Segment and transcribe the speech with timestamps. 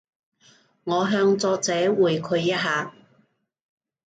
[0.83, 2.91] 我向作者回饋一下